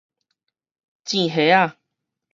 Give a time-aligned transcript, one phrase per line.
[1.05, 1.77] 糋蝦仔